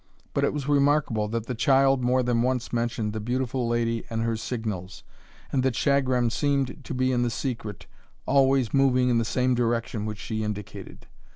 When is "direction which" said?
9.53-10.17